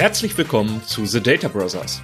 [0.00, 2.00] Herzlich willkommen zu The Data Brothers.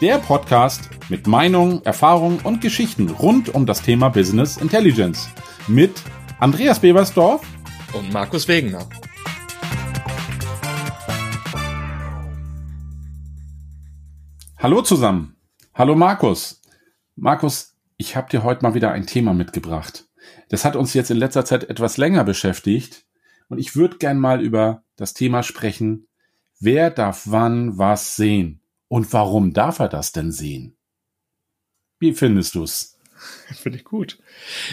[0.00, 5.28] Der Podcast mit Meinungen, Erfahrungen und Geschichten rund um das Thema Business Intelligence
[5.68, 6.02] mit
[6.40, 7.46] Andreas Bebersdorf
[7.94, 8.88] und Markus Wegener.
[14.58, 15.36] Hallo zusammen.
[15.72, 16.60] Hallo Markus.
[17.14, 20.08] Markus, ich habe dir heute mal wieder ein Thema mitgebracht.
[20.48, 23.06] Das hat uns jetzt in letzter Zeit etwas länger beschäftigt
[23.46, 26.08] und ich würde gern mal über das Thema sprechen,
[26.60, 30.76] wer darf wann was sehen und warum darf er das denn sehen?
[31.98, 32.98] Wie findest du's?
[33.54, 34.18] Finde ich gut.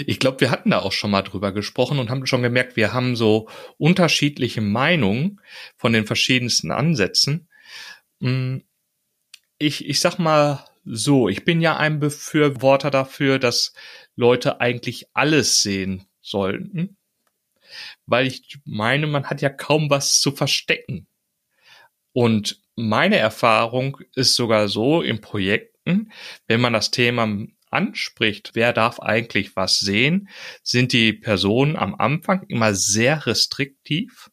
[0.06, 2.94] Ich glaube, wir hatten da auch schon mal drüber gesprochen und haben schon gemerkt, wir
[2.94, 5.42] haben so unterschiedliche Meinungen
[5.76, 7.50] von den verschiedensten Ansätzen.
[8.22, 8.64] Hm,
[9.58, 13.74] ich, ich sag mal so, ich bin ja ein Befürworter dafür, dass
[14.16, 16.98] Leute eigentlich alles sehen sollten,
[18.06, 21.08] weil ich meine, man hat ja kaum was zu verstecken.
[22.14, 26.12] Und meine Erfahrung ist sogar so in Projekten,
[26.48, 27.28] wenn man das Thema
[27.70, 30.30] anspricht, wer darf eigentlich was sehen,
[30.64, 34.30] sind die Personen am Anfang immer sehr restriktiv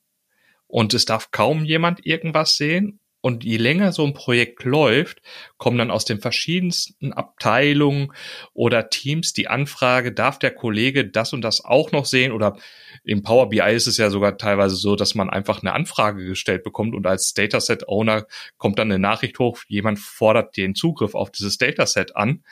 [0.66, 5.22] und es darf kaum jemand irgendwas sehen und je länger so ein Projekt läuft,
[5.56, 8.12] kommen dann aus den verschiedensten Abteilungen
[8.52, 12.32] oder Teams die Anfrage, darf der Kollege das und das auch noch sehen?
[12.32, 12.58] Oder
[13.02, 16.64] im Power BI ist es ja sogar teilweise so, dass man einfach eine Anfrage gestellt
[16.64, 18.26] bekommt und als Dataset Owner
[18.58, 22.44] kommt dann eine Nachricht hoch, jemand fordert den Zugriff auf dieses Dataset an.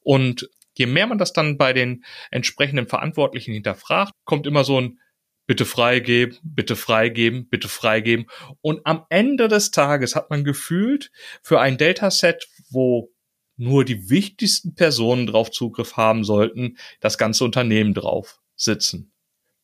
[0.00, 5.00] Und je mehr man das dann bei den entsprechenden Verantwortlichen hinterfragt, kommt immer so ein
[5.46, 8.26] bitte freigeben, bitte freigeben, bitte freigeben.
[8.60, 11.10] Und am Ende des Tages hat man gefühlt
[11.42, 13.10] für ein Dataset, wo
[13.56, 19.12] nur die wichtigsten Personen drauf Zugriff haben sollten, das ganze Unternehmen drauf sitzen.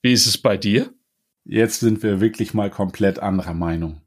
[0.03, 0.93] Wie ist es bei dir?
[1.45, 4.03] Jetzt sind wir wirklich mal komplett anderer Meinung.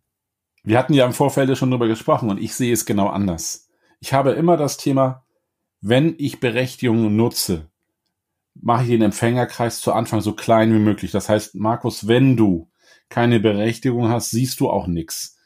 [0.63, 3.69] Wir hatten ja im Vorfeld schon drüber gesprochen und ich sehe es genau anders.
[3.99, 5.25] Ich habe immer das Thema,
[5.81, 7.69] wenn ich Berechtigungen nutze,
[8.55, 11.11] mache ich den Empfängerkreis zu Anfang so klein wie möglich.
[11.11, 12.69] Das heißt, Markus, wenn du
[13.09, 15.37] keine Berechtigung hast, siehst du auch nichts.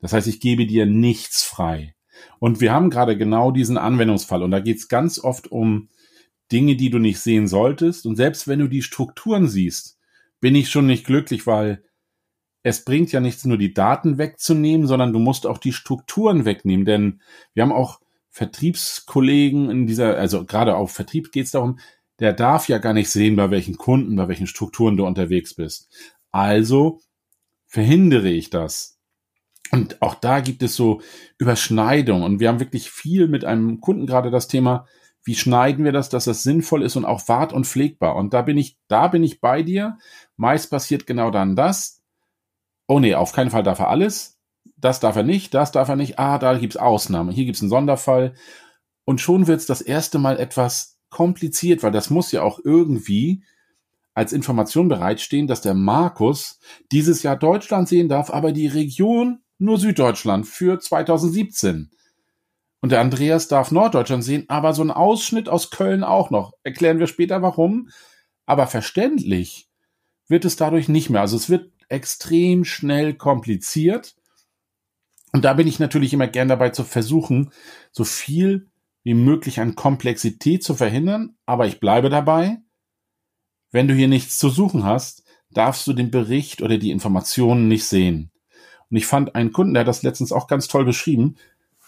[0.00, 1.94] Das heißt, ich gebe dir nichts frei.
[2.38, 4.42] Und wir haben gerade genau diesen Anwendungsfall.
[4.42, 5.88] Und da geht es ganz oft um
[6.52, 8.06] Dinge, die du nicht sehen solltest.
[8.06, 9.98] Und selbst wenn du die Strukturen siehst,
[10.40, 11.82] bin ich schon nicht glücklich, weil
[12.62, 16.84] es bringt ja nichts, nur die Daten wegzunehmen, sondern du musst auch die Strukturen wegnehmen.
[16.84, 17.20] Denn
[17.54, 18.00] wir haben auch
[18.30, 21.78] Vertriebskollegen in dieser, also gerade auf Vertrieb geht es darum,
[22.20, 25.88] der darf ja gar nicht sehen, bei welchen Kunden, bei welchen Strukturen du unterwegs bist.
[26.30, 27.00] Also
[27.66, 28.98] verhindere ich das.
[29.72, 31.02] Und auch da gibt es so
[31.38, 32.22] Überschneidungen.
[32.22, 34.86] Und wir haben wirklich viel mit einem Kunden gerade das Thema,
[35.24, 38.14] wie schneiden wir das, dass das sinnvoll ist und auch wart und pflegbar.
[38.14, 39.98] Und da bin ich, da bin ich bei dir.
[40.36, 42.00] Meist passiert genau dann das.
[42.86, 44.38] Oh nee, auf keinen Fall darf er alles.
[44.76, 46.18] Das darf er nicht, das darf er nicht.
[46.18, 47.32] Ah, da gibt's Ausnahmen.
[47.32, 48.34] Hier gibt's einen Sonderfall.
[49.04, 53.42] Und schon wird's das erste Mal etwas kompliziert, weil das muss ja auch irgendwie
[54.14, 56.58] als Information bereitstehen, dass der Markus
[56.90, 61.90] dieses Jahr Deutschland sehen darf, aber die Region nur Süddeutschland für 2017.
[62.80, 66.52] Und der Andreas darf Norddeutschland sehen, aber so ein Ausschnitt aus Köln auch noch.
[66.62, 67.88] Erklären wir später warum.
[68.44, 69.68] Aber verständlich
[70.28, 71.20] wird es dadurch nicht mehr.
[71.20, 74.14] Also es wird extrem schnell kompliziert.
[75.32, 77.50] Und da bin ich natürlich immer gern dabei zu versuchen,
[77.90, 78.68] so viel
[79.06, 82.58] wie möglich an Komplexität zu verhindern, aber ich bleibe dabei.
[83.70, 85.22] Wenn du hier nichts zu suchen hast,
[85.52, 88.32] darfst du den Bericht oder die Informationen nicht sehen.
[88.90, 91.36] Und ich fand einen Kunden, der hat das letztens auch ganz toll beschrieben.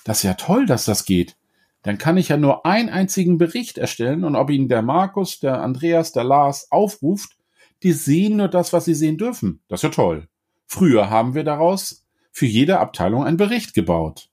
[0.04, 1.36] Das ist ja toll, dass das geht.
[1.82, 5.60] Dann kann ich ja nur einen einzigen Bericht erstellen und ob ihn der Markus, der
[5.60, 7.36] Andreas, der Lars aufruft,
[7.82, 9.60] die sehen nur das, was sie sehen dürfen.
[9.66, 10.28] Das ist ja toll.
[10.66, 14.27] Früher haben wir daraus für jede Abteilung einen Bericht gebaut.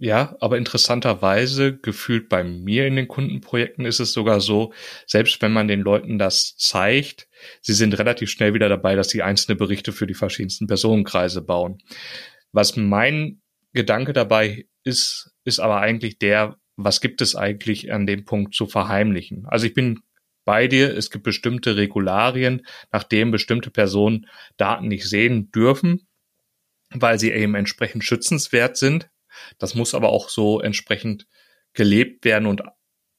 [0.00, 4.72] Ja, aber interessanterweise gefühlt bei mir in den Kundenprojekten ist es sogar so,
[5.06, 7.28] selbst wenn man den Leuten das zeigt,
[7.62, 11.82] sie sind relativ schnell wieder dabei, dass sie einzelne Berichte für die verschiedensten Personenkreise bauen.
[12.52, 13.42] Was mein
[13.72, 18.66] Gedanke dabei ist, ist aber eigentlich der, was gibt es eigentlich an dem Punkt zu
[18.66, 19.46] verheimlichen?
[19.48, 19.98] Also ich bin
[20.44, 26.06] bei dir, es gibt bestimmte Regularien, nachdem bestimmte Personen Daten nicht sehen dürfen,
[26.90, 29.10] weil sie eben entsprechend schützenswert sind.
[29.58, 31.26] Das muss aber auch so entsprechend
[31.72, 32.62] gelebt werden und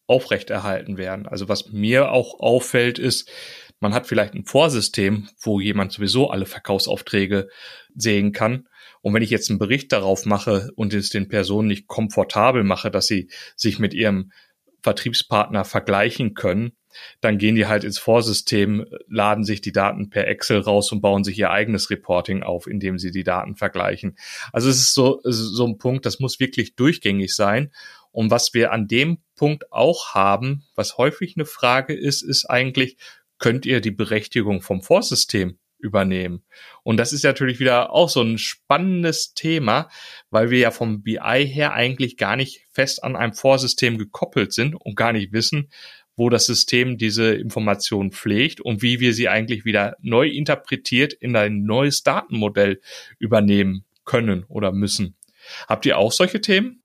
[0.07, 1.27] aufrechterhalten werden.
[1.27, 3.29] Also was mir auch auffällt, ist,
[3.79, 7.47] man hat vielleicht ein Vorsystem, wo jemand sowieso alle Verkaufsaufträge
[7.95, 8.67] sehen kann.
[9.01, 12.91] Und wenn ich jetzt einen Bericht darauf mache und es den Personen nicht komfortabel mache,
[12.91, 14.31] dass sie sich mit ihrem
[14.83, 16.73] Vertriebspartner vergleichen können,
[17.21, 21.23] dann gehen die halt ins Vorsystem, laden sich die Daten per Excel raus und bauen
[21.23, 24.17] sich ihr eigenes Reporting auf, indem sie die Daten vergleichen.
[24.51, 27.71] Also es ist so, so ein Punkt, das muss wirklich durchgängig sein.
[28.11, 32.97] Und was wir an dem Punkt auch haben, was häufig eine Frage ist, ist eigentlich,
[33.37, 36.43] könnt ihr die Berechtigung vom Vorsystem übernehmen.
[36.83, 39.89] Und das ist natürlich wieder auch so ein spannendes Thema,
[40.29, 44.75] weil wir ja vom BI her eigentlich gar nicht fest an einem Vorsystem gekoppelt sind
[44.75, 45.69] und gar nicht wissen,
[46.19, 51.33] wo das System diese Information pflegt und wie wir sie eigentlich wieder neu interpretiert in
[51.37, 52.81] ein neues Datenmodell
[53.19, 55.15] übernehmen können oder müssen.
[55.69, 56.83] Habt ihr auch solche Themen?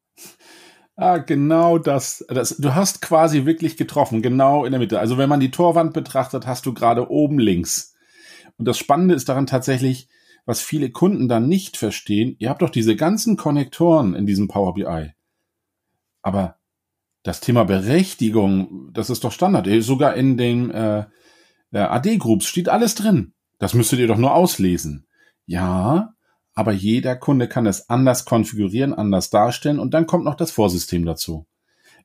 [0.94, 2.56] Ah, genau das, das.
[2.58, 5.00] Du hast quasi wirklich getroffen, genau in der Mitte.
[5.00, 7.96] Also wenn man die Torwand betrachtet, hast du gerade oben links.
[8.56, 10.08] Und das Spannende ist daran tatsächlich,
[10.46, 12.36] was viele Kunden dann nicht verstehen.
[12.38, 15.12] Ihr habt doch diese ganzen Konnektoren in diesem Power BI.
[16.22, 16.56] Aber
[17.25, 19.67] das Thema Berechtigung, das ist doch Standard.
[19.81, 21.06] Sogar in den äh,
[21.73, 23.32] AD-Groups steht alles drin.
[23.59, 25.06] Das müsstet ihr doch nur auslesen.
[25.47, 26.15] Ja,
[26.55, 31.06] aber jeder Kunde kann es anders konfigurieren, anders darstellen und dann kommt noch das Vorsystem
[31.06, 31.47] dazu.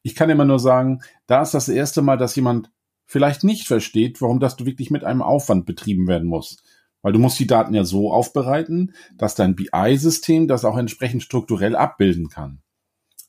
[0.04, 2.72] Ich kann immer nur sagen, da ist das erste Mal, dass jemand
[3.06, 6.64] vielleicht nicht versteht, warum das wirklich mit einem Aufwand betrieben werden muss.
[7.02, 11.76] Weil du musst die Daten ja so aufbereiten, dass dein BI-System das auch entsprechend strukturell
[11.76, 12.62] abbilden kann.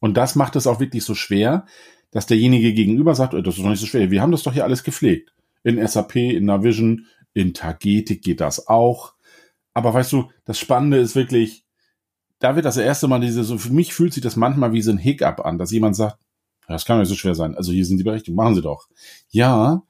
[0.01, 1.67] Und das macht es auch wirklich so schwer,
[2.11, 4.53] dass derjenige gegenüber sagt, oh, das ist doch nicht so schwer, wir haben das doch
[4.53, 5.33] hier alles gepflegt.
[5.63, 9.15] In SAP, in Navision, in Tagetik geht das auch.
[9.75, 11.65] Aber weißt du, das Spannende ist wirklich,
[12.41, 14.91] da wird das erste Mal diese, so für mich fühlt sich das manchmal wie so
[14.91, 16.19] ein Hiccup an, dass jemand sagt,
[16.67, 17.55] das kann nicht so schwer sein.
[17.55, 18.89] Also hier sind die Berechtigungen, machen Sie doch.
[19.29, 19.83] Ja,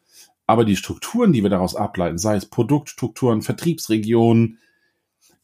[0.47, 4.59] aber die Strukturen, die wir daraus ableiten, sei es Produktstrukturen, Vertriebsregionen,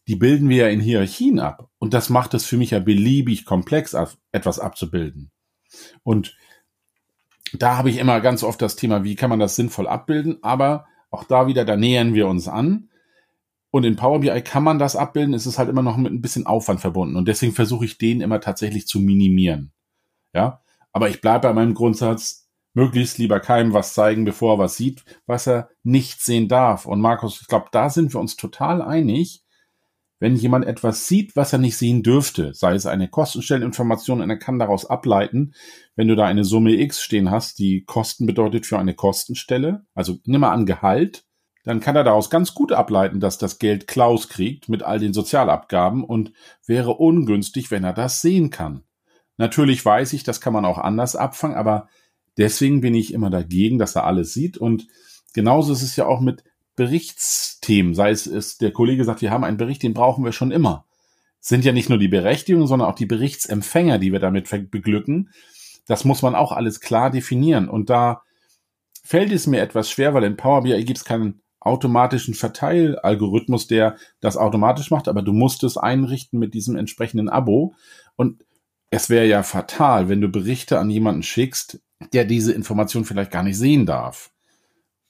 [0.09, 1.69] die bilden wir ja in Hierarchien ab.
[1.79, 3.97] Und das macht es für mich ja beliebig komplex,
[4.33, 5.31] etwas abzubilden.
[6.03, 6.37] Und
[7.53, 10.39] da habe ich immer ganz oft das Thema, wie kann man das sinnvoll abbilden?
[10.43, 12.91] Aber auch da wieder, da nähern wir uns an.
[13.71, 16.23] Und in Power BI kann man das abbilden, es ist halt immer noch mit ein
[16.23, 17.17] bisschen Aufwand verbunden.
[17.17, 19.73] Und deswegen versuche ich den immer tatsächlich zu minimieren.
[20.33, 20.63] Ja,
[20.93, 25.05] aber ich bleibe bei meinem Grundsatz, möglichst lieber keinem was zeigen, bevor er was sieht,
[25.27, 26.87] was er nicht sehen darf.
[26.87, 29.43] Und Markus, ich glaube, da sind wir uns total einig.
[30.19, 34.39] Wenn jemand etwas sieht, was er nicht sehen dürfte, sei es eine Kostenstelleninformation und er
[34.39, 35.53] kann daraus ableiten,
[35.95, 40.19] wenn du da eine Summe X stehen hast, die Kosten bedeutet für eine Kostenstelle, also
[40.25, 41.27] nimm mal an Gehalt,
[41.65, 45.13] dann kann er daraus ganz gut ableiten, dass das Geld Klaus kriegt mit all den
[45.13, 46.33] Sozialabgaben und
[46.65, 48.85] wäre ungünstig, wenn er das sehen kann.
[49.37, 51.89] Natürlich weiß ich, das kann man auch anders abfangen, aber
[52.39, 54.57] deswegen bin ich immer dagegen, dass er alles sieht.
[54.57, 54.87] Und
[55.35, 56.45] genauso ist es ja auch mit
[56.77, 57.95] Berichtsthemen.
[57.95, 60.85] Sei es, ist, der Kollege sagt, wir haben einen Bericht, den brauchen wir schon immer.
[61.41, 65.31] Sind ja nicht nur die Berechtigungen, sondern auch die Berichtsempfänger, die wir damit beglücken.
[65.87, 67.69] Das muss man auch alles klar definieren.
[67.69, 68.23] Und da
[69.03, 73.97] fällt es mir etwas schwer, weil in Power BI gibt es keinen automatischen Verteilalgorithmus, der
[74.21, 77.75] das automatisch macht, aber du musst es einrichten mit diesem entsprechenden Abo.
[78.15, 78.45] Und
[78.91, 81.81] es wäre ja fatal, wenn du Berichte an jemanden schickst,
[82.13, 84.31] der diese Information vielleicht gar nicht sehen darf.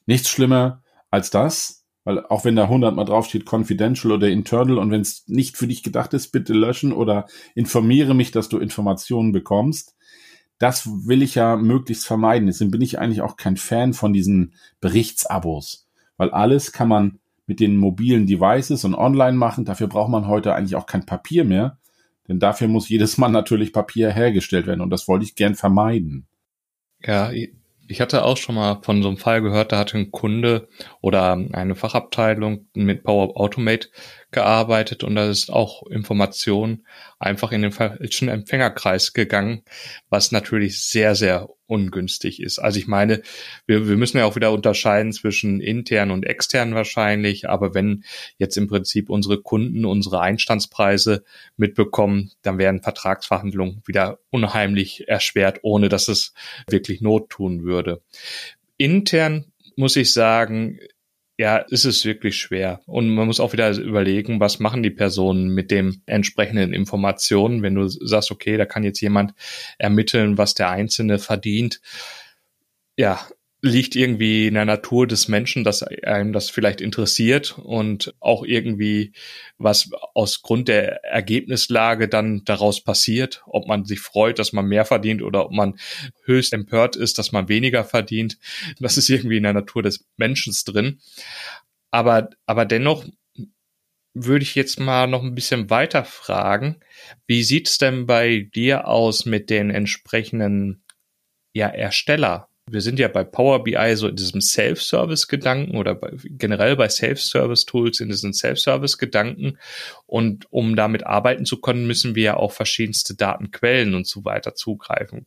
[0.06, 0.82] Nichts schlimmer
[1.16, 5.56] als das, weil auch wenn da hundertmal draufsteht confidential oder internal und wenn es nicht
[5.56, 9.96] für dich gedacht ist, bitte löschen oder informiere mich, dass du Informationen bekommst.
[10.58, 12.46] Das will ich ja möglichst vermeiden.
[12.46, 17.60] Deswegen bin ich eigentlich auch kein Fan von diesen Berichtsabos, weil alles kann man mit
[17.60, 19.64] den mobilen Devices und online machen.
[19.64, 21.78] Dafür braucht man heute eigentlich auch kein Papier mehr,
[22.28, 26.26] denn dafür muss jedes Mal natürlich Papier hergestellt werden und das wollte ich gern vermeiden.
[27.02, 27.30] Ja,
[27.88, 30.68] ich hatte auch schon mal von so einem Fall gehört, da hatte ein Kunde
[31.00, 33.88] oder eine Fachabteilung mit Power Automate
[34.30, 36.84] gearbeitet und da ist auch Information
[37.18, 39.62] einfach in den falschen Empfängerkreis gegangen,
[40.10, 42.58] was natürlich sehr, sehr ungünstig ist.
[42.58, 43.22] Also ich meine,
[43.66, 48.04] wir, wir müssen ja auch wieder unterscheiden zwischen intern und extern wahrscheinlich, aber wenn
[48.38, 51.24] jetzt im Prinzip unsere Kunden unsere Einstandspreise
[51.56, 56.34] mitbekommen, dann werden Vertragsverhandlungen wieder unheimlich erschwert, ohne dass es
[56.68, 58.02] wirklich Not tun würde.
[58.76, 60.78] Intern muss ich sagen,
[61.38, 62.80] ja, ist es wirklich schwer.
[62.86, 67.74] Und man muss auch wieder überlegen, was machen die Personen mit dem entsprechenden Informationen, wenn
[67.74, 69.34] du sagst, okay, da kann jetzt jemand
[69.78, 71.80] ermitteln, was der Einzelne verdient.
[72.96, 73.20] Ja,
[73.62, 79.12] liegt irgendwie in der Natur des Menschen, dass einem das vielleicht interessiert und auch irgendwie
[79.58, 84.84] was aus Grund der Ergebnislage dann daraus passiert, ob man sich freut, dass man mehr
[84.84, 85.78] verdient oder ob man
[86.24, 88.38] höchst empört ist, dass man weniger verdient.
[88.78, 91.00] Das ist irgendwie in der Natur des Menschen drin.
[91.90, 93.06] Aber, aber dennoch
[94.12, 96.80] würde ich jetzt mal noch ein bisschen weiter fragen.
[97.26, 100.82] Wie sieht's denn bei dir aus mit den entsprechenden
[101.52, 106.74] ja, Ersteller wir sind ja bei Power BI so in diesem Self-Service-Gedanken oder bei, generell
[106.74, 109.58] bei Self-Service-Tools in diesen Self-Service-Gedanken.
[110.06, 114.54] Und um damit arbeiten zu können, müssen wir ja auch verschiedenste Datenquellen und so weiter
[114.54, 115.26] zugreifen.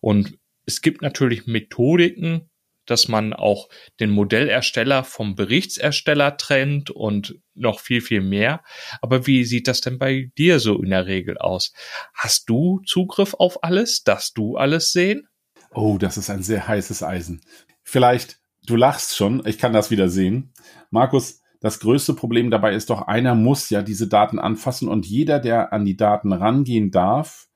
[0.00, 2.48] Und es gibt natürlich Methodiken,
[2.86, 3.68] dass man auch
[4.00, 8.64] den Modellersteller vom Berichtsersteller trennt und noch viel, viel mehr.
[9.00, 11.72] Aber wie sieht das denn bei dir so in der Regel aus?
[12.14, 14.02] Hast du Zugriff auf alles?
[14.02, 15.29] Darfst du alles sehen?
[15.72, 17.42] Oh, das ist ein sehr heißes Eisen.
[17.82, 20.52] Vielleicht, du lachst schon, ich kann das wieder sehen.
[20.90, 25.38] Markus, das größte Problem dabei ist doch, einer muss ja diese Daten anfassen und jeder,
[25.38, 27.48] der an die Daten rangehen darf,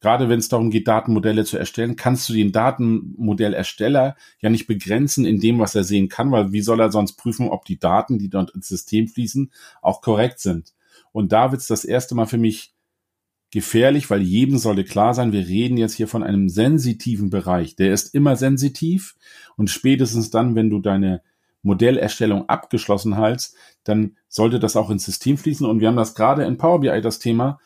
[0.00, 5.26] gerade wenn es darum geht, Datenmodelle zu erstellen, kannst du den Datenmodellersteller ja nicht begrenzen
[5.26, 8.18] in dem, was er sehen kann, weil wie soll er sonst prüfen, ob die Daten,
[8.18, 9.52] die dort ins System fließen,
[9.82, 10.72] auch korrekt sind?
[11.12, 12.72] Und da wird's das erste Mal für mich
[13.50, 17.76] gefährlich, weil jedem sollte klar sein, wir reden jetzt hier von einem sensitiven Bereich.
[17.76, 19.16] Der ist immer sensitiv
[19.56, 21.22] und spätestens dann, wenn du deine
[21.62, 23.54] Modellerstellung abgeschlossen hast,
[23.84, 25.66] dann sollte das auch ins System fließen.
[25.66, 27.58] Und wir haben das gerade in Power BI das Thema.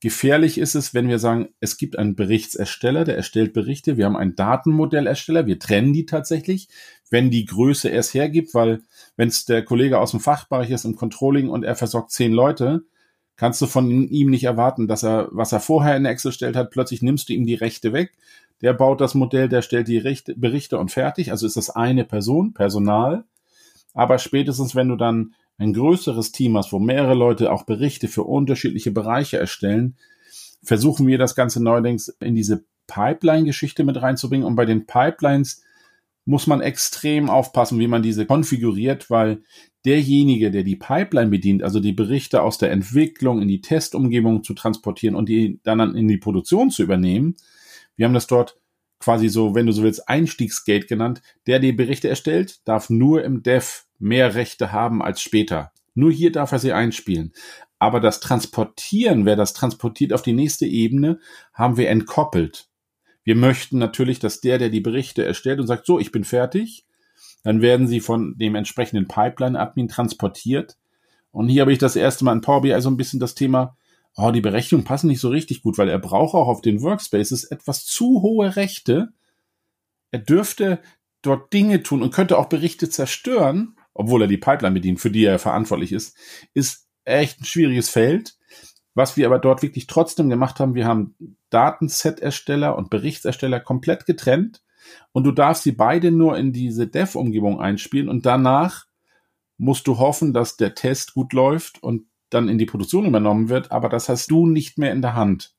[0.00, 3.96] Gefährlich ist es, wenn wir sagen, es gibt einen Berichtsersteller, der erstellt Berichte.
[3.96, 5.46] Wir haben einen Datenmodellersteller.
[5.46, 6.68] Wir trennen die tatsächlich,
[7.08, 8.82] wenn die Größe es hergibt, weil
[9.16, 12.84] wenn es der Kollege aus dem Fachbereich ist im Controlling und er versorgt zehn Leute,
[13.36, 16.70] kannst du von ihm nicht erwarten, dass er, was er vorher in Excel stellt hat,
[16.70, 18.12] plötzlich nimmst du ihm die Rechte weg.
[18.62, 21.30] Der baut das Modell, der stellt die Rechte, Berichte und fertig.
[21.30, 23.24] Also ist das eine Person, Personal.
[23.92, 28.24] Aber spätestens, wenn du dann ein größeres Team hast, wo mehrere Leute auch Berichte für
[28.24, 29.96] unterschiedliche Bereiche erstellen,
[30.62, 34.46] versuchen wir das Ganze neuerdings in diese Pipeline-Geschichte mit reinzubringen.
[34.46, 35.62] Und bei den Pipelines
[36.24, 39.42] muss man extrem aufpassen, wie man diese konfiguriert, weil
[39.86, 44.52] derjenige, der die Pipeline bedient, also die Berichte aus der Entwicklung in die Testumgebung zu
[44.52, 47.36] transportieren und die dann in die Produktion zu übernehmen,
[47.96, 48.58] wir haben das dort
[48.98, 53.42] quasi so, wenn du so willst, Einstiegsgate genannt, der die Berichte erstellt, darf nur im
[53.42, 55.72] Dev mehr Rechte haben als später.
[55.94, 57.32] Nur hier darf er sie einspielen.
[57.78, 61.20] Aber das Transportieren, wer das transportiert auf die nächste Ebene,
[61.52, 62.68] haben wir entkoppelt.
[63.22, 66.85] Wir möchten natürlich, dass der, der die Berichte erstellt und sagt, so, ich bin fertig,
[67.46, 70.76] dann werden sie von dem entsprechenden Pipeline-Admin transportiert.
[71.30, 73.76] Und hier habe ich das erste Mal in Power BI so ein bisschen das Thema,
[74.16, 77.44] oh, die Berechnungen passen nicht so richtig gut, weil er braucht auch auf den Workspaces
[77.44, 79.12] etwas zu hohe Rechte.
[80.10, 80.80] Er dürfte
[81.22, 85.24] dort Dinge tun und könnte auch Berichte zerstören, obwohl er die Pipeline bedient, für die
[85.24, 86.16] er verantwortlich ist,
[86.52, 88.36] ist echt ein schwieriges Feld.
[88.94, 91.14] Was wir aber dort wirklich trotzdem gemacht haben, wir haben
[91.50, 94.64] Datenset-Ersteller und Berichtsersteller komplett getrennt
[95.12, 98.86] und du darfst sie beide nur in diese Dev-Umgebung einspielen und danach
[99.58, 103.72] musst du hoffen, dass der Test gut läuft und dann in die Produktion übernommen wird,
[103.72, 105.54] aber das hast du nicht mehr in der Hand.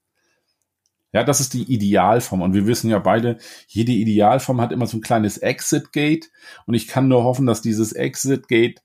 [1.13, 2.41] Ja, das ist die Idealform.
[2.41, 6.29] Und wir wissen ja beide, jede Idealform hat immer so ein kleines Exit-Gate.
[6.65, 8.83] Und ich kann nur hoffen, dass dieses Exit-Gate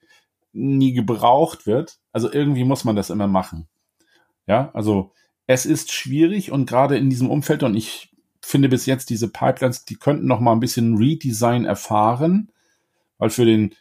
[0.52, 1.98] nie gebraucht wird.
[2.12, 3.68] Also irgendwie muss man das immer machen.
[4.46, 5.12] Ja, also
[5.46, 8.11] es ist schwierig und gerade in diesem Umfeld, und ich
[8.42, 12.50] finde bis jetzt diese Pipelines, die könnten noch mal ein bisschen Redesign erfahren,
[13.18, 13.74] weil für den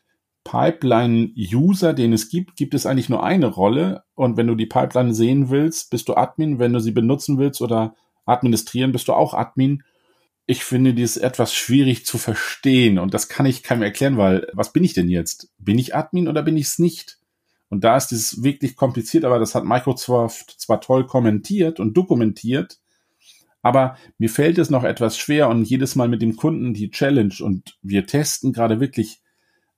[0.44, 4.04] Pipeline-User, den es gibt, gibt es eigentlich nur eine Rolle.
[4.16, 6.60] Und wenn du die Pipeline sehen willst, bist du Admin.
[6.60, 9.84] Wenn du sie benutzen willst oder administrieren, bist du auch Admin.
[10.48, 14.74] Ich finde dies etwas schwierig zu verstehen und das kann ich keinem erklären, weil was
[14.74, 15.50] bin ich denn jetzt?
[15.60, 17.20] Bin ich Admin oder bin ich es nicht?
[17.70, 22.81] Und da ist es wirklich kompliziert, aber das hat Microsoft zwar toll kommentiert und dokumentiert,
[23.62, 27.34] aber mir fällt es noch etwas schwer und jedes Mal mit dem Kunden die Challenge
[27.42, 29.22] und wir testen gerade wirklich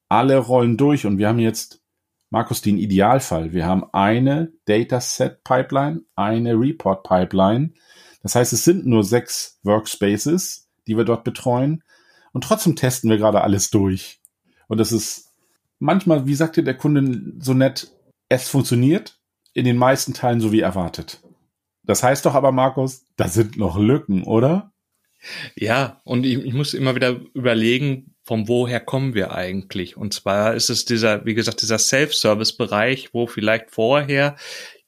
[0.10, 1.82] alle Rollen durch und wir haben jetzt,
[2.30, 3.54] Markus, den Idealfall.
[3.54, 7.74] Wir haben eine Dataset Pipeline, eine Report Pipeline.
[8.22, 11.84] Das heißt, es sind nur sechs Workspaces, die wir dort betreuen
[12.32, 14.22] und trotzdem testen wir gerade alles durch.
[14.68, 15.32] Und das ist
[15.80, 17.92] manchmal, wie sagte der Kunde so nett,
[18.30, 19.20] es funktioniert
[19.54, 21.23] in den meisten Teilen so wie erwartet.
[21.84, 24.72] Das heißt doch aber, Markus, da sind noch Lücken, oder?
[25.56, 29.98] Ja, und ich, ich muss immer wieder überlegen, von woher kommen wir eigentlich?
[29.98, 34.36] Und zwar ist es dieser, wie gesagt, dieser Self-Service-Bereich, wo vielleicht vorher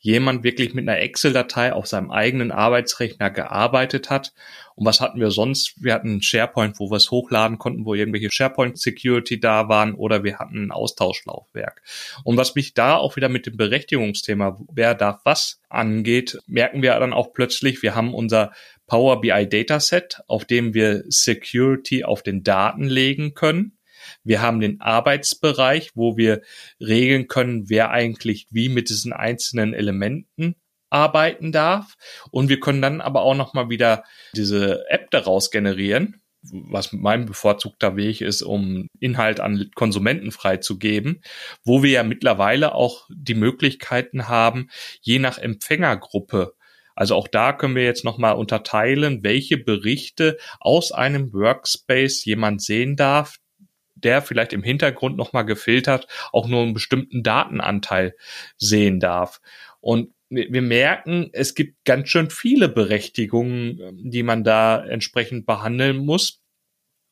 [0.06, 4.34] jemand wirklich mit einer Excel-Datei auf seinem eigenen Arbeitsrechner gearbeitet hat
[4.76, 5.74] und was hatten wir sonst?
[5.82, 10.24] Wir hatten SharePoint, wo wir es hochladen konnten, wo irgendwelche SharePoint Security da waren oder
[10.24, 11.82] wir hatten ein Austauschlaufwerk.
[12.24, 17.00] Und was mich da auch wieder mit dem Berechtigungsthema, wer darf was angeht, merken wir
[17.00, 18.52] dann auch plötzlich, wir haben unser
[18.86, 23.75] Power BI Dataset, auf dem wir Security auf den Daten legen können.
[24.24, 26.42] Wir haben den Arbeitsbereich, wo wir
[26.80, 30.56] regeln können, wer eigentlich wie mit diesen einzelnen Elementen
[30.90, 31.96] arbeiten darf.
[32.32, 34.04] Und wir können dann aber auch nochmal wieder
[34.36, 41.22] diese App daraus generieren, was mein bevorzugter Weg ist, um Inhalt an Konsumenten freizugeben,
[41.64, 44.70] wo wir ja mittlerweile auch die Möglichkeiten haben,
[45.02, 46.54] je nach Empfängergruppe
[46.96, 52.96] also auch da können wir jetzt nochmal unterteilen, welche Berichte aus einem Workspace jemand sehen
[52.96, 53.38] darf,
[54.06, 58.16] der vielleicht im Hintergrund nochmal gefiltert auch nur einen bestimmten Datenanteil
[58.58, 59.42] sehen darf.
[59.82, 66.42] Und wir merken, es gibt ganz schön viele Berechtigungen, die man da entsprechend behandeln muss.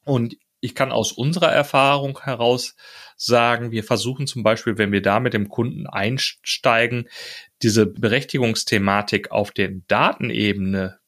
[0.06, 2.76] Und ich kann aus unserer Erfahrung heraus
[3.18, 7.10] sagen, wir versuchen zum Beispiel, wenn wir da mit dem Kunden einsteigen,
[7.62, 11.00] diese Berechtigungsthematik auf der Datenebene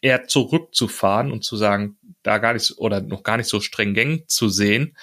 [0.00, 4.48] eher zurückzufahren und zu sagen, da gar nicht oder noch gar nicht so stringent zu
[4.48, 4.96] sehen,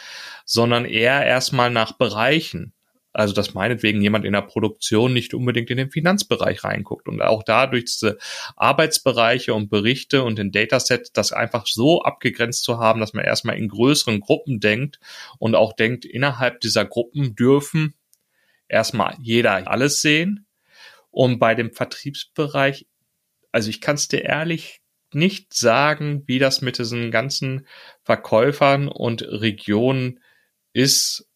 [0.45, 2.73] sondern eher erstmal nach Bereichen.
[3.13, 7.43] Also, dass meinetwegen jemand in der Produktion nicht unbedingt in den Finanzbereich reinguckt und auch
[7.43, 8.17] dadurch diese
[8.55, 13.57] Arbeitsbereiche und Berichte und den Dataset das einfach so abgegrenzt zu haben, dass man erstmal
[13.57, 14.99] in größeren Gruppen denkt
[15.39, 17.95] und auch denkt, innerhalb dieser Gruppen dürfen
[18.69, 20.47] erstmal jeder alles sehen.
[21.09, 22.87] Und bei dem Vertriebsbereich,
[23.51, 24.80] also ich kann es dir ehrlich
[25.13, 27.67] nicht sagen, wie das mit diesen ganzen
[28.03, 30.19] Verkäufern und Regionen
[30.73, 31.27] ist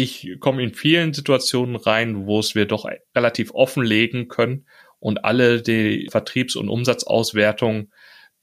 [0.00, 4.64] ich komme in vielen Situationen rein, wo es wir doch relativ offenlegen können
[5.00, 7.90] und alle die Vertriebs- und Umsatzauswertung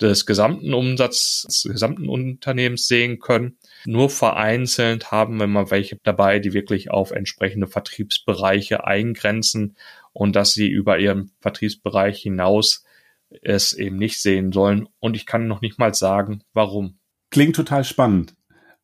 [0.01, 3.57] des gesamten Umsatzes, des gesamten Unternehmens sehen können.
[3.85, 9.77] Nur vereinzelt haben wir mal welche dabei, die wirklich auf entsprechende Vertriebsbereiche eingrenzen
[10.11, 12.83] und dass sie über ihren Vertriebsbereich hinaus
[13.41, 14.87] es eben nicht sehen sollen.
[14.99, 16.99] Und ich kann noch nicht mal sagen, warum.
[17.31, 18.35] Klingt total spannend.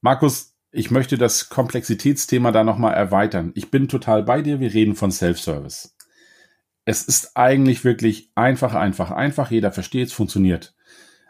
[0.02, 3.52] Markus, ich möchte das Komplexitätsthema da nochmal erweitern.
[3.56, 5.96] Ich bin total bei dir, wir reden von Self-Service.
[6.86, 9.52] Es ist eigentlich wirklich einfach, einfach, einfach.
[9.52, 10.74] Jeder versteht es, funktioniert.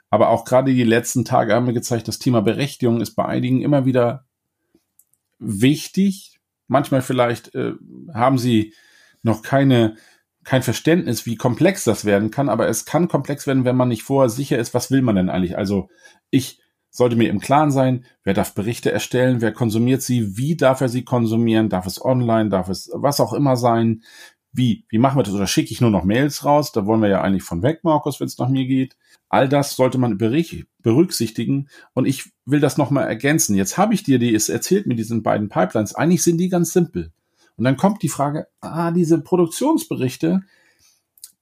[0.10, 3.62] Aber auch gerade die letzten Tage haben wir gezeigt, das Thema Berechtigung ist bei einigen
[3.62, 4.26] immer wieder
[5.40, 6.40] wichtig.
[6.68, 7.74] Manchmal vielleicht äh,
[8.14, 8.74] haben sie
[9.24, 9.96] noch keine,
[10.44, 14.04] kein Verständnis, wie komplex das werden kann, aber es kann komplex werden, wenn man nicht
[14.04, 15.58] vorher sicher ist, was will man denn eigentlich.
[15.58, 15.90] Also
[16.30, 20.82] ich sollte mir im Klaren sein, wer darf Berichte erstellen, wer konsumiert sie, wie darf
[20.82, 24.02] er sie konsumieren, darf es online, darf es was auch immer sein,
[24.54, 27.08] wie, wie machen wir das oder schicke ich nur noch Mails raus, da wollen wir
[27.08, 28.98] ja eigentlich von weg, Markus, wenn es nach mir geht.
[29.30, 33.56] All das sollte man berücksichtigen und ich will das nochmal ergänzen.
[33.56, 36.74] Jetzt habe ich dir die es erzählt mit diesen beiden Pipelines, eigentlich sind die ganz
[36.74, 37.14] simpel.
[37.62, 40.42] Und dann kommt die Frage, ah, diese Produktionsberichte,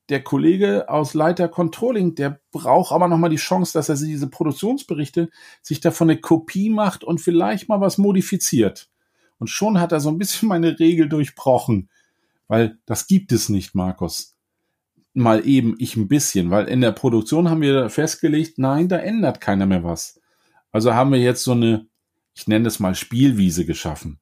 [0.10, 5.30] der Kollege aus Leiter Controlling, der braucht aber nochmal die Chance, dass er diese Produktionsberichte
[5.62, 8.90] sich davon eine Kopie macht und vielleicht mal was modifiziert.
[9.38, 11.90] Und schon hat er so ein bisschen meine Regel durchbrochen,
[12.50, 14.36] weil das gibt es nicht, Markus.
[15.14, 19.40] Mal eben ich ein bisschen, weil in der Produktion haben wir festgelegt, nein, da ändert
[19.40, 20.20] keiner mehr was.
[20.74, 21.88] Also haben wir jetzt so eine,
[22.34, 24.20] ich nenne es mal Spielwiese geschaffen.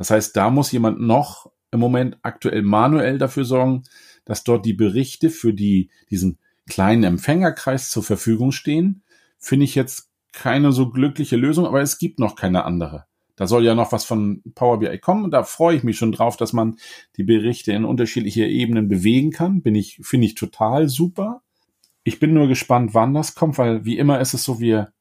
[0.00, 3.82] Das heißt, da muss jemand noch im Moment aktuell manuell dafür sorgen,
[4.24, 9.02] dass dort die Berichte für die, diesen kleinen Empfängerkreis zur Verfügung stehen,
[9.38, 13.04] finde ich jetzt keine so glückliche Lösung, aber es gibt noch keine andere.
[13.36, 16.38] Da soll ja noch was von Power BI kommen da freue ich mich schon drauf,
[16.38, 16.76] dass man
[17.18, 19.60] die Berichte in unterschiedliche Ebenen bewegen kann.
[19.60, 21.42] Bin ich, finde ich total super.
[22.04, 24.94] Ich bin nur gespannt, wann das kommt, weil wie immer ist es so, wir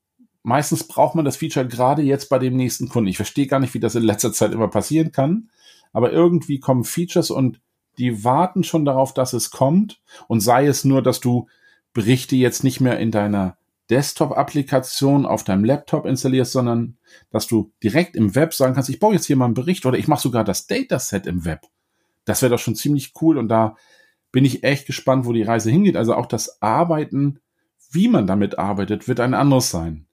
[0.50, 3.08] meistens braucht man das Feature gerade jetzt bei dem nächsten Kunden.
[3.08, 5.50] Ich verstehe gar nicht, wie das in letzter Zeit immer passieren kann,
[5.94, 7.62] aber irgendwie kommen Features und
[8.00, 11.48] die warten schon darauf, dass es kommt und sei es nur, dass du
[11.94, 13.58] Berichte jetzt nicht mehr in deiner
[13.90, 16.98] Desktop-Applikation auf deinem Laptop installierst, sondern
[17.32, 19.98] dass du direkt im Web sagen kannst, ich baue jetzt hier mal einen Bericht oder
[19.98, 21.62] ich mache sogar das Dataset im Web.
[22.26, 23.76] Das wäre doch schon ziemlich cool und da
[24.32, 25.96] bin ich echt gespannt, wo die Reise hingeht.
[25.96, 27.40] Also auch das Arbeiten,
[27.92, 30.06] wie man damit arbeitet, wird ein anderes sein.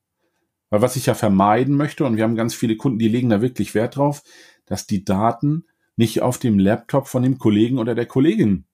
[0.77, 3.41] Weil was ich ja vermeiden möchte, und wir haben ganz viele Kunden, die legen da
[3.41, 4.23] wirklich Wert drauf,
[4.67, 5.65] dass die Daten
[5.97, 8.67] nicht auf dem Laptop von dem Kollegen oder der Kollegin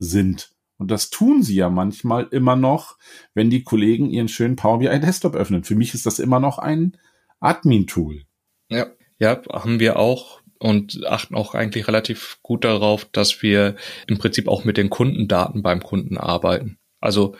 [0.00, 0.50] sind.
[0.78, 2.98] Und das tun sie ja manchmal immer noch,
[3.34, 5.62] wenn die Kollegen ihren schönen Power BI Desktop öffnen.
[5.62, 6.96] Für mich ist das immer noch ein
[7.38, 8.24] Admin-Tool.
[8.68, 8.88] Ja,
[9.20, 13.76] ja, haben wir auch und achten auch eigentlich relativ gut darauf, dass wir
[14.08, 16.80] im Prinzip auch mit den Kundendaten beim Kunden arbeiten.
[16.98, 17.36] Also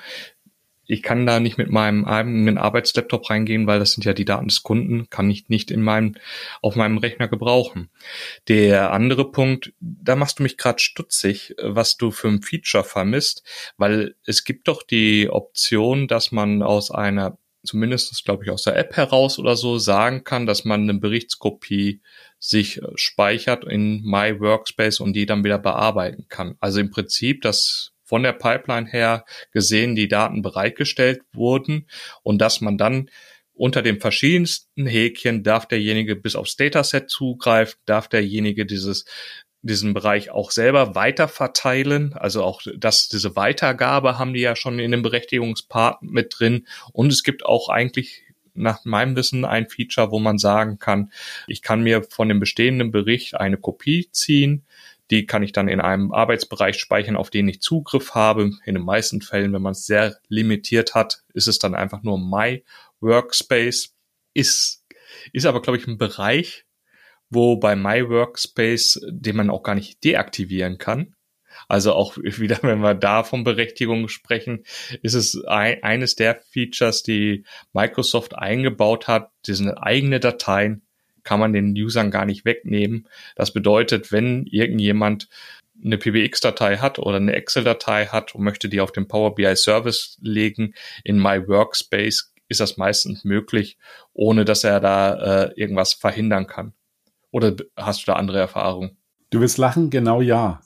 [0.90, 4.48] ich kann da nicht mit meinem eigenen Arbeitslaptop reingehen, weil das sind ja die Daten
[4.48, 6.14] des Kunden, kann ich nicht in meinem,
[6.62, 7.90] auf meinem Rechner gebrauchen.
[8.48, 13.44] Der andere Punkt, da machst du mich gerade stutzig, was du für ein Feature vermisst,
[13.77, 18.77] weil es gibt doch die Option, dass man aus einer, zumindest glaube ich aus der
[18.77, 22.01] App heraus oder so, sagen kann, dass man eine Berichtskopie
[22.38, 26.57] sich speichert in My Workspace und die dann wieder bearbeiten kann.
[26.61, 31.87] Also im Prinzip das von der Pipeline her gesehen die Daten bereitgestellt wurden
[32.23, 33.11] und dass man dann
[33.53, 39.05] unter dem verschiedensten Häkchen darf derjenige bis aufs Dataset zugreifen, darf derjenige dieses
[39.61, 42.14] diesen Bereich auch selber weiter verteilen.
[42.14, 46.66] Also auch das, diese Weitergabe haben die ja schon in dem Berechtigungspart mit drin.
[46.92, 48.23] Und es gibt auch eigentlich
[48.55, 51.12] nach meinem Wissen ein Feature, wo man sagen kann,
[51.47, 54.64] ich kann mir von dem bestehenden Bericht eine Kopie ziehen.
[55.11, 58.51] Die kann ich dann in einem Arbeitsbereich speichern, auf den ich Zugriff habe.
[58.64, 62.18] In den meisten Fällen, wenn man es sehr limitiert hat, ist es dann einfach nur
[62.18, 62.64] My
[63.01, 63.94] Workspace.
[64.35, 64.85] Ist,
[65.33, 66.66] ist aber, glaube ich, ein Bereich,
[67.31, 71.14] wo bei My Workspace, den man auch gar nicht deaktivieren kann.
[71.66, 74.64] Also auch wieder, wenn wir da von Berechtigung sprechen,
[75.03, 79.31] ist es ein, eines der Features, die Microsoft eingebaut hat.
[79.47, 80.83] Diese eigene Dateien
[81.29, 83.07] kann man den Usern gar nicht wegnehmen.
[83.37, 85.29] Das bedeutet, wenn irgendjemand
[85.85, 90.17] eine PBX-Datei hat oder eine Excel-Datei hat und möchte die auf dem Power BI Service
[90.23, 90.73] legen,
[91.05, 93.77] in My Workspace ist das meistens möglich,
[94.14, 96.73] ohne dass er da äh, irgendwas verhindern kann.
[97.31, 98.97] Oder hast du da andere Erfahrungen?
[99.29, 100.62] Du wirst lachen, genau ja.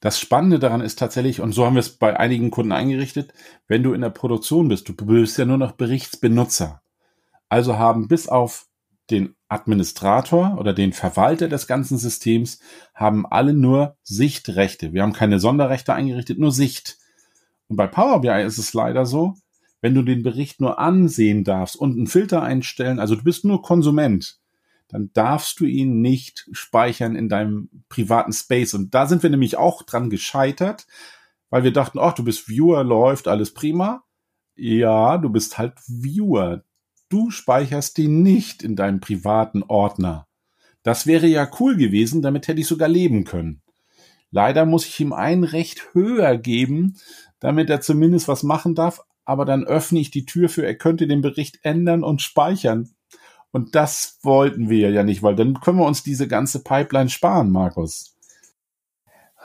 [0.00, 3.32] Das Spannende daran ist tatsächlich, und so haben wir es bei einigen Kunden eingerichtet,
[3.66, 6.82] wenn du in der Produktion bist, du bist ja nur noch Berichtsbenutzer.
[7.48, 8.65] Also haben bis auf
[9.10, 12.60] den Administrator oder den Verwalter des ganzen Systems
[12.94, 14.92] haben alle nur Sichtrechte.
[14.92, 16.98] Wir haben keine Sonderrechte eingerichtet, nur Sicht.
[17.68, 19.34] Und bei Power BI ist es leider so,
[19.80, 23.62] wenn du den Bericht nur ansehen darfst und einen Filter einstellen, also du bist nur
[23.62, 24.40] Konsument,
[24.88, 28.74] dann darfst du ihn nicht speichern in deinem privaten Space.
[28.74, 30.86] Und da sind wir nämlich auch dran gescheitert,
[31.50, 34.04] weil wir dachten, ach, du bist Viewer, läuft alles prima.
[34.54, 36.62] Ja, du bist halt Viewer.
[37.08, 40.26] Du speicherst ihn nicht in deinem privaten Ordner.
[40.82, 43.62] Das wäre ja cool gewesen, damit hätte ich sogar leben können.
[44.30, 46.96] Leider muss ich ihm ein Recht höher geben,
[47.40, 51.06] damit er zumindest was machen darf, aber dann öffne ich die Tür für, er könnte
[51.06, 52.90] den Bericht ändern und speichern.
[53.50, 57.50] Und das wollten wir ja nicht, weil dann können wir uns diese ganze Pipeline sparen,
[57.50, 58.16] Markus.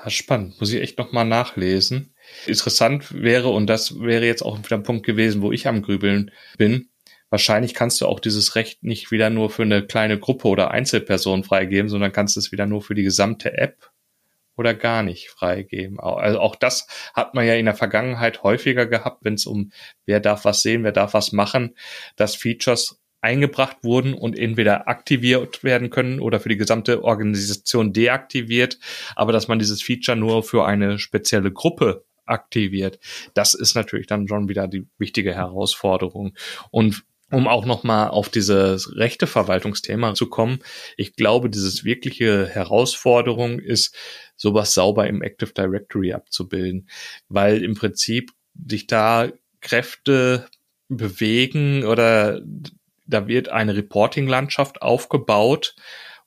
[0.04, 2.14] Ja, spannend, muss ich echt nochmal nachlesen.
[2.46, 6.32] Interessant wäre, und das wäre jetzt auch wieder ein Punkt gewesen, wo ich am Grübeln
[6.58, 6.91] bin,
[7.32, 11.44] wahrscheinlich kannst du auch dieses Recht nicht wieder nur für eine kleine Gruppe oder Einzelperson
[11.44, 13.90] freigeben, sondern kannst es wieder nur für die gesamte App
[14.58, 16.00] oder gar nicht freigeben.
[16.00, 19.72] Also auch das hat man ja in der Vergangenheit häufiger gehabt, wenn es um
[20.06, 21.76] wer darf was sehen, wer darf was machen,
[22.18, 28.78] dass Features eingebracht wurden und entweder aktiviert werden können oder für die gesamte Organisation deaktiviert,
[29.16, 33.00] aber dass man dieses Feature nur für eine spezielle Gruppe aktiviert,
[33.34, 36.34] das ist natürlich dann schon wieder die wichtige Herausforderung.
[36.72, 40.60] Und um auch nochmal auf dieses Rechteverwaltungsthema zu kommen,
[40.98, 43.96] ich glaube, dieses wirkliche Herausforderung ist,
[44.36, 46.88] sowas sauber im Active Directory abzubilden,
[47.30, 48.32] weil im Prinzip
[48.68, 49.30] sich da
[49.62, 50.48] Kräfte
[50.90, 52.42] bewegen oder
[53.08, 55.76] da wird eine Reporting-Landschaft aufgebaut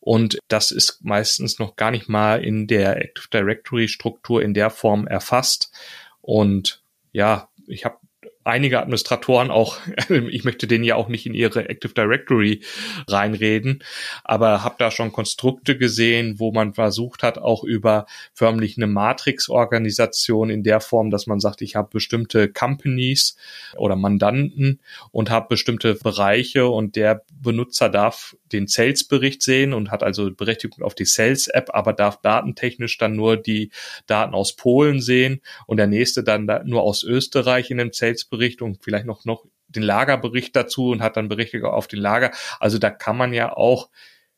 [0.05, 4.69] und das ist meistens noch gar nicht mal in der Active Directory Struktur in der
[4.69, 5.73] Form erfasst.
[6.21, 7.97] Und ja, ich habe
[8.45, 9.79] einige Administratoren auch,
[10.09, 12.61] ich möchte denen ja auch nicht in ihre Active Directory
[13.09, 13.83] reinreden,
[14.23, 20.51] aber habe da schon Konstrukte gesehen, wo man versucht hat, auch über förmlich eine Matrix-Organisation
[20.51, 23.37] in der Form, dass man sagt, ich habe bestimmte Companies
[23.77, 24.81] oder Mandanten
[25.11, 30.85] und habe bestimmte Bereiche und der Benutzer darf den Sales-Bericht sehen und hat also Berechtigung
[30.85, 33.71] auf die Sales-App, aber darf datentechnisch dann nur die
[34.07, 38.63] Daten aus Polen sehen und der nächste dann nur aus Österreich in dem Sales-Bericht Geschäftsbericht
[38.63, 42.33] und vielleicht noch, noch den Lagerbericht dazu und hat dann Berichte auf den Lager.
[42.61, 43.91] Also da kann man ja auch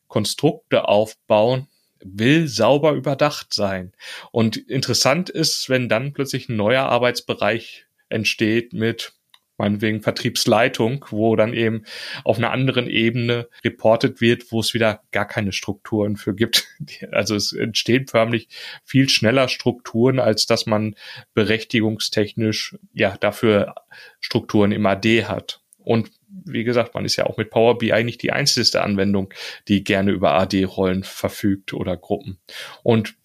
[0.07, 1.67] Konstrukte aufbauen,
[2.03, 3.93] will sauber überdacht sein.
[4.31, 9.13] Und interessant ist, wenn dann plötzlich ein neuer Arbeitsbereich entsteht mit
[9.57, 11.83] meinetwegen Vertriebsleitung, wo dann eben
[12.23, 16.67] auf einer anderen Ebene reportet wird, wo es wieder gar keine Strukturen für gibt.
[17.11, 18.49] Also es entstehen förmlich
[18.83, 20.95] viel schneller Strukturen, als dass man
[21.33, 23.75] berechtigungstechnisch ja dafür
[24.19, 25.61] Strukturen im AD hat.
[25.77, 29.33] Und wie gesagt, man ist ja auch mit Power BI nicht die einzige Anwendung,
[29.67, 32.39] die gerne über AD-Rollen verfügt oder Gruppen.
[32.83, 33.15] Und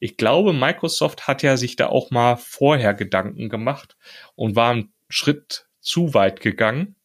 [0.00, 3.96] ich glaube, Microsoft hat ja sich da auch mal vorher Gedanken gemacht
[4.34, 6.96] und war einen Schritt zu weit gegangen.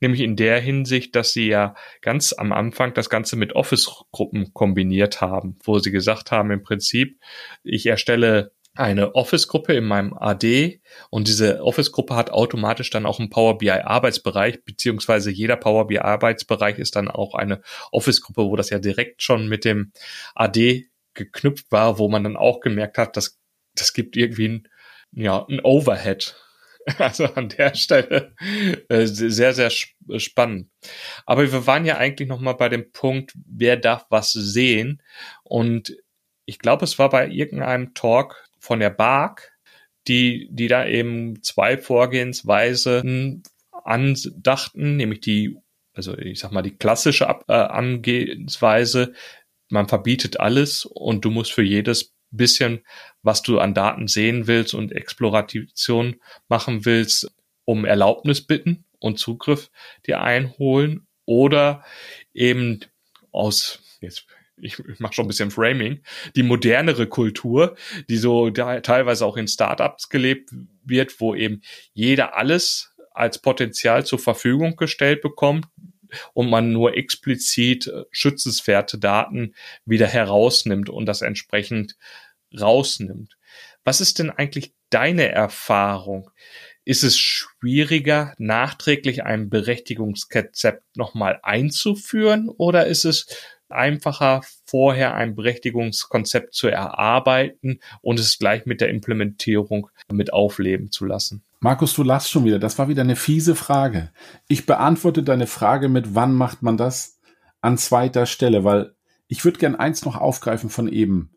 [0.00, 5.20] Nämlich in der Hinsicht, dass sie ja ganz am Anfang das Ganze mit Office-Gruppen kombiniert
[5.20, 7.20] haben, wo sie gesagt haben, im Prinzip,
[7.62, 13.30] ich erstelle eine Office-Gruppe in meinem AD und diese Office-Gruppe hat automatisch dann auch einen
[13.30, 19.22] Power BI-Arbeitsbereich, beziehungsweise jeder Power BI-Arbeitsbereich ist dann auch eine Office-Gruppe, wo das ja direkt
[19.22, 19.92] schon mit dem
[20.34, 23.38] AD geknüpft war, wo man dann auch gemerkt hat, dass
[23.74, 24.68] das gibt irgendwie ein,
[25.12, 26.36] ja, ein Overhead
[26.98, 28.34] Also an der Stelle
[28.88, 30.70] äh, sehr, sehr spannend.
[31.26, 35.02] Aber wir waren ja eigentlich noch mal bei dem Punkt, wer darf was sehen?
[35.44, 35.96] Und
[36.46, 39.52] ich glaube, es war bei irgendeinem Talk von der BARC,
[40.08, 43.42] die, die da eben zwei Vorgehensweisen
[43.84, 45.56] andachten, nämlich die,
[45.94, 49.12] also ich sag mal, die klassische äh, Angehensweise,
[49.68, 52.84] man verbietet alles und du musst für jedes bisschen,
[53.22, 56.16] was du an Daten sehen willst und Exploration
[56.48, 57.30] machen willst,
[57.64, 59.70] um Erlaubnis bitten und Zugriff
[60.06, 61.84] dir einholen oder
[62.34, 62.80] eben
[63.32, 64.26] aus, jetzt
[64.62, 66.02] ich, mache schon ein bisschen Framing,
[66.36, 67.76] die modernere Kultur,
[68.08, 70.50] die so teilweise auch in Startups gelebt
[70.84, 71.62] wird, wo eben
[71.94, 75.66] jeder alles als Potenzial zur Verfügung gestellt bekommt
[76.32, 81.96] und man nur explizit äh, schützenswerte Daten wieder herausnimmt und das entsprechend
[82.58, 83.36] rausnimmt.
[83.84, 86.30] Was ist denn eigentlich deine Erfahrung?
[86.84, 93.26] Ist es schwieriger, nachträglich ein Berechtigungskonzept nochmal einzuführen oder ist es
[93.72, 101.04] einfacher, vorher ein Berechtigungskonzept zu erarbeiten und es gleich mit der Implementierung mit aufleben zu
[101.04, 101.42] lassen?
[101.60, 102.58] Markus, du lachst schon wieder.
[102.58, 104.10] Das war wieder eine fiese Frage.
[104.48, 107.18] Ich beantworte deine Frage mit, wann macht man das
[107.60, 108.94] an zweiter Stelle, weil
[109.28, 111.32] ich würde gern eins noch aufgreifen von eben.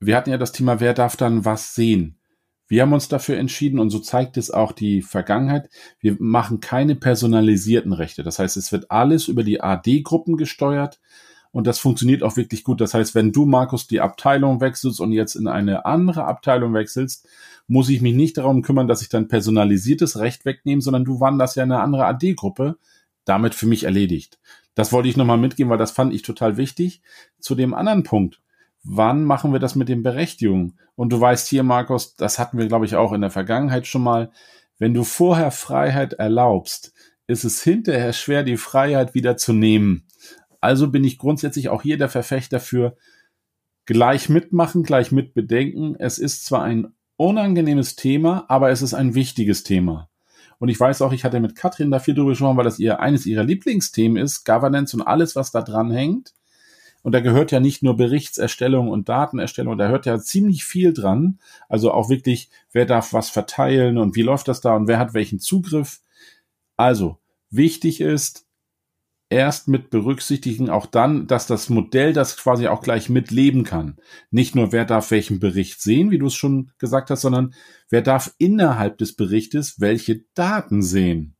[0.00, 2.18] Wir hatten ja das Thema, wer darf dann was sehen?
[2.66, 5.70] Wir haben uns dafür entschieden und so zeigt es auch die Vergangenheit.
[6.00, 8.22] Wir machen keine personalisierten Rechte.
[8.22, 11.00] Das heißt, es wird alles über die AD-Gruppen gesteuert
[11.50, 12.80] und das funktioniert auch wirklich gut.
[12.80, 17.26] Das heißt, wenn du, Markus, die Abteilung wechselst und jetzt in eine andere Abteilung wechselst,
[17.66, 21.56] muss ich mich nicht darum kümmern, dass ich dann personalisiertes Recht wegnehme, sondern du wanderst
[21.56, 22.76] ja in eine andere AD-Gruppe.
[23.24, 24.38] Damit für mich erledigt.
[24.74, 27.02] Das wollte ich nochmal mitgeben, weil das fand ich total wichtig.
[27.38, 28.40] Zu dem anderen Punkt
[28.88, 30.78] wann machen wir das mit den Berechtigungen?
[30.96, 34.02] Und du weißt hier, Markus, das hatten wir, glaube ich, auch in der Vergangenheit schon
[34.02, 34.30] mal.
[34.78, 36.92] Wenn du vorher Freiheit erlaubst,
[37.26, 40.07] ist es hinterher schwer, die Freiheit wieder zu nehmen.
[40.60, 42.96] Also bin ich grundsätzlich auch hier der Verfechter für
[43.86, 45.96] gleich mitmachen, gleich mitbedenken.
[45.98, 50.08] Es ist zwar ein unangenehmes Thema, aber es ist ein wichtiges Thema.
[50.58, 53.00] Und ich weiß auch, ich hatte mit Katrin da viel drüber gesprochen, weil das ihr
[53.00, 56.34] eines ihrer Lieblingsthemen ist, Governance und alles, was da dran hängt.
[57.02, 61.38] Und da gehört ja nicht nur Berichtserstellung und Datenerstellung, da hört ja ziemlich viel dran.
[61.68, 65.14] Also auch wirklich, wer darf was verteilen und wie läuft das da und wer hat
[65.14, 66.00] welchen Zugriff.
[66.76, 67.18] Also,
[67.50, 68.47] wichtig ist,
[69.30, 73.96] erst mit berücksichtigen, auch dann, dass das Modell das quasi auch gleich mitleben kann.
[74.30, 77.54] Nicht nur, wer darf welchen Bericht sehen, wie du es schon gesagt hast, sondern
[77.90, 81.36] wer darf innerhalb des Berichtes welche Daten sehen.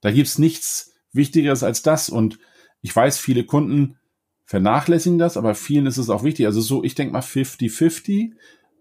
[0.00, 2.08] Da gibt's nichts Wichtigeres als das.
[2.08, 2.38] Und
[2.80, 3.96] ich weiß, viele Kunden
[4.44, 6.46] vernachlässigen das, aber vielen ist es auch wichtig.
[6.46, 8.32] Also so, ich denke mal 50-50.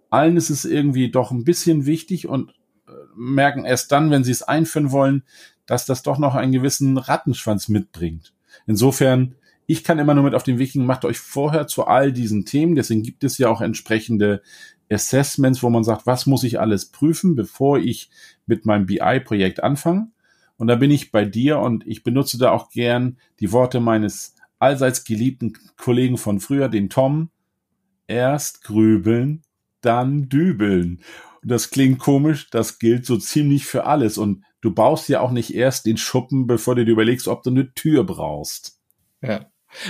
[0.09, 2.51] Allen ist es irgendwie doch ein bisschen wichtig und
[2.87, 5.23] äh, merken erst dann, wenn sie es einführen wollen,
[5.71, 8.34] dass das doch noch einen gewissen Rattenschwanz mitbringt.
[8.67, 9.36] Insofern,
[9.67, 12.43] ich kann immer nur mit auf den Weg gehen, macht euch vorher zu all diesen
[12.43, 12.75] Themen.
[12.75, 14.41] Deswegen gibt es ja auch entsprechende
[14.89, 18.10] Assessments, wo man sagt, was muss ich alles prüfen, bevor ich
[18.47, 20.10] mit meinem BI-Projekt anfange.
[20.57, 24.36] Und da bin ich bei dir und ich benutze da auch gern die Worte meines
[24.60, 27.29] allseits geliebten Kollegen von früher, den Tom,
[28.07, 29.41] erst grübeln,
[29.79, 30.99] dann dübeln.
[31.43, 34.17] Und das klingt komisch, das gilt so ziemlich für alles.
[34.17, 37.49] Und du baust ja auch nicht erst den Schuppen, bevor du dir überlegst, ob du
[37.49, 38.80] eine Tür brauchst.
[39.21, 39.47] Ja.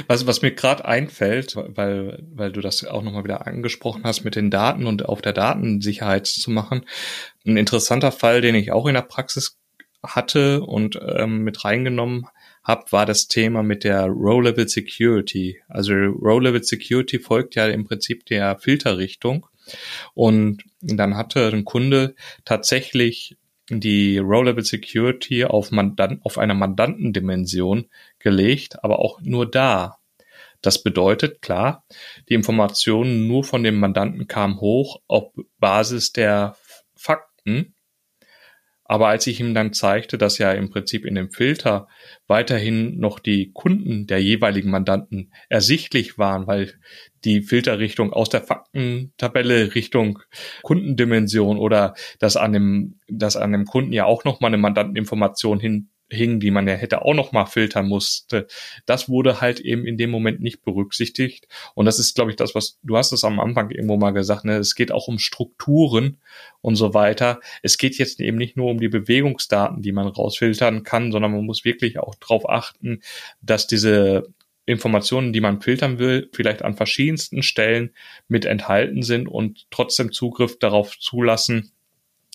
[0.08, 4.36] Was, was mir gerade einfällt, weil, weil du das auch nochmal wieder angesprochen hast mit
[4.36, 6.86] den Daten und auf der Datensicherheit zu machen.
[7.46, 9.58] Ein interessanter Fall, den ich auch in der Praxis
[10.04, 12.28] hatte und ähm, mit reingenommen
[12.64, 15.60] habe, war das Thema mit der Row-Level Security.
[15.68, 19.48] Also Row-Level Security folgt ja im Prinzip der Filterrichtung.
[20.14, 23.38] Und dann hatte ein Kunde tatsächlich
[23.70, 27.88] die Row-Level Security auf, Mandant, auf einer Mandantendimension
[28.20, 29.98] gelegt, aber auch nur da.
[30.62, 31.86] Das bedeutet, klar,
[32.30, 36.56] die Informationen nur von dem Mandanten kamen hoch auf Basis der
[36.96, 37.76] Fakten
[38.92, 41.88] aber als ich ihm dann zeigte, dass ja im Prinzip in dem Filter
[42.28, 46.74] weiterhin noch die Kunden der jeweiligen Mandanten ersichtlich waren, weil
[47.24, 50.20] die Filterrichtung aus der Faktentabelle Richtung
[50.64, 55.60] Kundendimension oder dass an dem, dass an dem Kunden ja auch noch mal eine Mandanteninformation
[55.60, 58.48] hin hingen, die man ja hätte auch noch mal filtern musste.
[58.86, 61.48] Das wurde halt eben in dem Moment nicht berücksichtigt.
[61.74, 64.46] Und das ist, glaube ich, das, was du hast es am Anfang irgendwo mal gesagt.
[64.46, 64.58] Ne?
[64.58, 66.18] Es geht auch um Strukturen
[66.62, 67.40] und so weiter.
[67.64, 71.46] Es geht jetzt eben nicht nur um die Bewegungsdaten, die man rausfiltern kann, sondern man
[71.46, 73.02] muss wirklich auch darauf achten,
[73.42, 74.34] dass diese
[74.72, 77.94] Informationen, die man filtern will, vielleicht an verschiedensten Stellen
[78.28, 81.72] mit enthalten sind und trotzdem Zugriff darauf zulassen,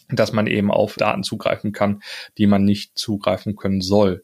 [0.09, 2.03] dass man eben auf Daten zugreifen kann,
[2.39, 4.23] die man nicht zugreifen können soll.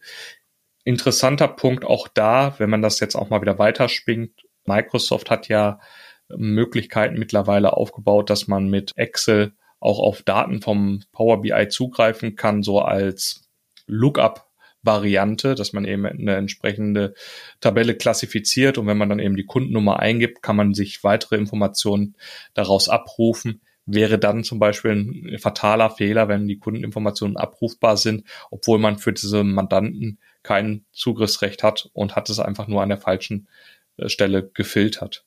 [0.85, 4.33] Interessanter Punkt auch da, wenn man das jetzt auch mal wieder weiterspinnt.
[4.65, 5.81] Microsoft hat ja
[6.29, 12.63] Möglichkeiten mittlerweile aufgebaut, dass man mit Excel auch auf Daten vom Power BI zugreifen kann,
[12.63, 13.49] so als
[13.87, 14.52] Lookup
[14.83, 17.15] Variante, dass man eben eine entsprechende
[17.61, 22.17] Tabelle klassifiziert und wenn man dann eben die Kundennummer eingibt, kann man sich weitere Informationen
[22.55, 23.61] daraus abrufen.
[23.85, 29.13] Wäre dann zum Beispiel ein fataler Fehler, wenn die Kundeninformationen abrufbar sind, obwohl man für
[29.13, 33.49] diese Mandanten kein Zugriffsrecht hat und hat es einfach nur an der falschen
[33.97, 35.25] äh, Stelle gefiltert.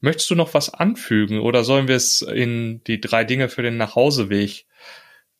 [0.00, 3.76] Möchtest du noch was anfügen oder sollen wir es in die drei Dinge für den
[3.76, 4.66] Nachhauseweg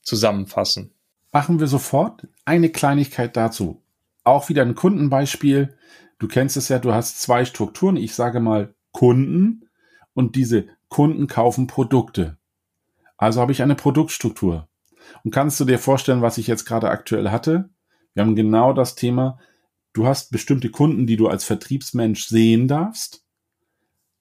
[0.02, 0.92] zusammenfassen?
[1.32, 3.82] Machen wir sofort eine Kleinigkeit dazu.
[4.24, 5.76] Auch wieder ein Kundenbeispiel.
[6.18, 7.96] Du kennst es ja, du hast zwei Strukturen.
[7.96, 9.68] Ich sage mal Kunden
[10.14, 12.36] und diese Kunden kaufen Produkte.
[13.16, 14.68] Also habe ich eine Produktstruktur.
[15.24, 17.70] Und kannst du dir vorstellen, was ich jetzt gerade aktuell hatte?
[18.14, 19.38] Wir haben genau das Thema.
[19.92, 23.24] Du hast bestimmte Kunden, die du als Vertriebsmensch sehen darfst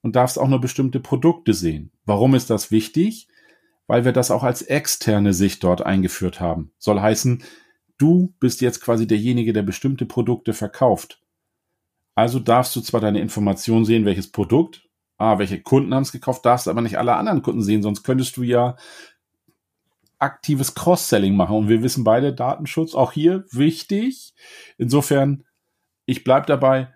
[0.02, 1.92] und darfst auch nur bestimmte Produkte sehen.
[2.06, 3.29] Warum ist das wichtig?
[3.90, 6.72] Weil wir das auch als externe Sicht dort eingeführt haben.
[6.78, 7.44] Soll heißen,
[7.98, 11.20] du bist jetzt quasi derjenige, der bestimmte Produkte verkauft.
[12.14, 16.46] Also darfst du zwar deine Information sehen, welches Produkt, ah, welche Kunden haben es gekauft,
[16.46, 18.78] darfst aber nicht alle anderen Kunden sehen, sonst könntest du ja
[20.20, 21.56] aktives Cross-Selling machen.
[21.56, 24.36] Und wir wissen beide, Datenschutz auch hier wichtig.
[24.78, 25.46] Insofern,
[26.06, 26.94] ich bleib dabei,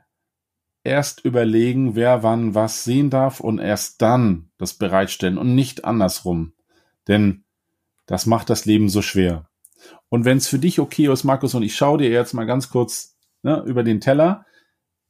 [0.84, 6.54] erst überlegen, wer wann was sehen darf und erst dann das bereitstellen und nicht andersrum.
[7.08, 7.44] Denn
[8.06, 9.50] das macht das Leben so schwer.
[10.10, 12.70] Und wenn es für dich okay ist, Markus, und ich schaue dir jetzt mal ganz
[12.70, 14.46] kurz ne, über den Teller,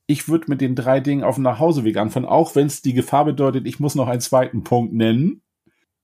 [0.06, 3.26] ich würde mit den drei Dingen auf dem Nachhauseweg anfangen, auch wenn es die Gefahr
[3.26, 5.42] bedeutet, ich muss noch einen zweiten Punkt nennen.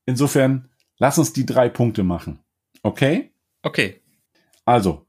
[0.06, 2.40] Insofern, lass uns die drei Punkte machen.
[2.82, 3.32] Okay?
[3.62, 4.02] Okay.
[4.66, 5.06] Also,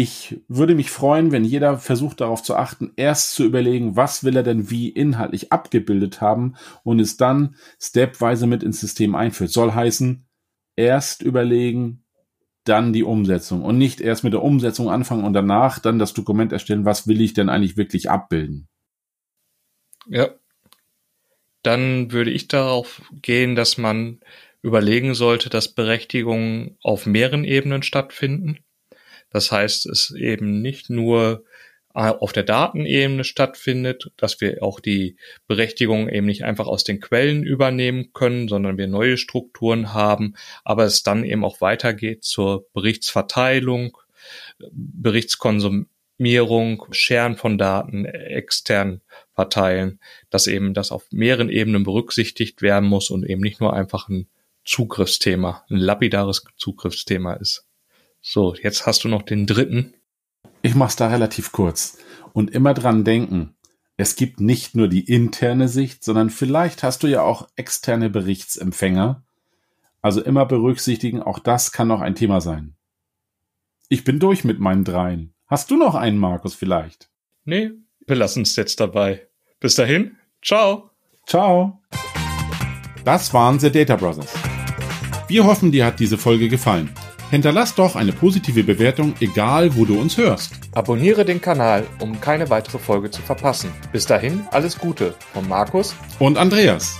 [0.00, 4.34] ich würde mich freuen, wenn jeder versucht darauf zu achten, erst zu überlegen, was will
[4.34, 9.50] er denn wie inhaltlich abgebildet haben und es dann stepweise mit ins System einführt.
[9.50, 10.26] Soll heißen,
[10.74, 12.02] erst überlegen,
[12.64, 16.50] dann die Umsetzung und nicht erst mit der Umsetzung anfangen und danach dann das Dokument
[16.50, 18.68] erstellen, was will ich denn eigentlich wirklich abbilden.
[20.06, 20.30] Ja.
[21.62, 24.20] Dann würde ich darauf gehen, dass man
[24.62, 28.60] überlegen sollte, dass Berechtigungen auf mehreren Ebenen stattfinden
[29.30, 31.44] das heißt, es eben nicht nur
[31.94, 35.16] äh, auf der Datenebene stattfindet, dass wir auch die
[35.48, 40.84] Berechtigung eben nicht einfach aus den Quellen übernehmen können, sondern wir neue Strukturen haben, aber
[40.84, 43.96] es dann eben auch weitergeht zur Berichtsverteilung,
[44.70, 49.00] Berichtskonsumierung, Scheren von Daten, extern
[49.34, 54.08] verteilen, dass eben das auf mehreren Ebenen berücksichtigt werden muss und eben nicht nur einfach
[54.08, 54.28] ein
[54.64, 57.64] Zugriffsthema, ein lapidares Zugriffsthema ist.
[58.22, 59.94] So, jetzt hast du noch den dritten.
[60.62, 61.98] Ich mach's da relativ kurz.
[62.32, 63.54] Und immer dran denken,
[63.96, 69.24] es gibt nicht nur die interne Sicht, sondern vielleicht hast du ja auch externe Berichtsempfänger.
[70.02, 72.76] Also immer berücksichtigen, auch das kann noch ein Thema sein.
[73.88, 75.34] Ich bin durch mit meinen dreien.
[75.46, 77.10] Hast du noch einen, Markus, vielleicht?
[77.44, 77.72] Nee,
[78.06, 79.26] wir lassen es jetzt dabei.
[79.58, 80.90] Bis dahin, ciao.
[81.26, 81.82] Ciao.
[83.04, 84.32] Das waren The Data Brothers.
[85.28, 86.90] Wir hoffen, dir hat diese Folge gefallen.
[87.30, 90.52] Hinterlass doch eine positive Bewertung, egal wo du uns hörst.
[90.74, 93.70] Abonniere den Kanal, um keine weitere Folge zu verpassen.
[93.92, 96.98] Bis dahin, alles Gute von Markus und Andreas.